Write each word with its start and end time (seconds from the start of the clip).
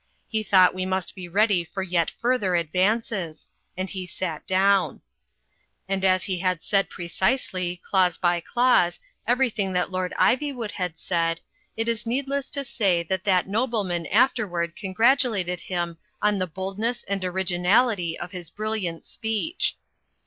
He 0.27 0.41
thought 0.41 0.73
we 0.73 0.83
must 0.83 1.13
be 1.13 1.27
ready 1.27 1.63
for 1.63 1.83
yet 1.83 2.09
further 2.09 2.55
advances; 2.55 3.49
and 3.77 3.87
he 3.87 4.07
sat 4.07 4.47
down. 4.47 5.01
u,y,u.«u 5.87 5.97
by 5.97 5.97
Google 5.97 6.09
VEGETARIANaSM 6.09 6.09
133 6.09 6.09
And 6.09 6.15
as 6.15 6.23
he 6.23 6.39
had 6.39 6.63
said 6.63 6.89
precisely, 6.89 7.81
clause 7.85 8.17
by 8.17 8.39
clause, 8.39 8.99
every 9.27 9.51
thing 9.51 9.73
that 9.73 9.91
Lord 9.91 10.13
Iv)rwood 10.19 10.71
had 10.71 10.97
said, 10.97 11.41
it 11.77 11.87
is 11.87 12.07
needless 12.07 12.49
to 12.49 12.65
say 12.65 13.03
that 13.03 13.25
that 13.25 13.47
nobleman 13.47 14.07
afterward 14.07 14.75
congratulated 14.75 15.59
him 15.59 15.99
on 16.19 16.39
the 16.39 16.47
boldness 16.47 17.03
and 17.03 17.23
originality 17.23 18.17
of 18.17 18.31
his 18.31 18.49
brilliant 18.49 19.05
speech. 19.05 19.77